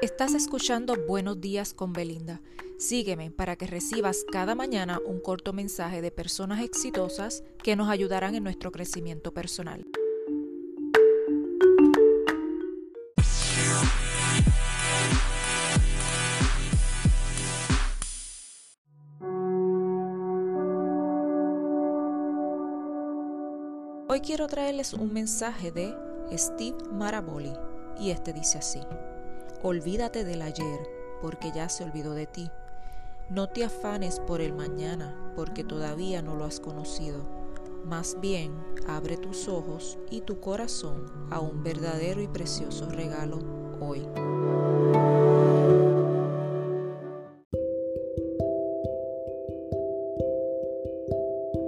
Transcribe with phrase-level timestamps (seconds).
[0.00, 2.40] Estás escuchando Buenos días con Belinda.
[2.78, 8.36] Sígueme para que recibas cada mañana un corto mensaje de personas exitosas que nos ayudarán
[8.36, 9.84] en nuestro crecimiento personal.
[24.06, 25.92] Hoy quiero traerles un mensaje de
[26.36, 27.52] Steve Maraboli
[27.98, 28.78] y este dice así.
[29.62, 30.78] Olvídate del ayer,
[31.20, 32.48] porque ya se olvidó de ti.
[33.28, 37.18] No te afanes por el mañana, porque todavía no lo has conocido.
[37.84, 38.52] Más bien,
[38.86, 43.40] abre tus ojos y tu corazón a un verdadero y precioso regalo
[43.80, 44.06] hoy.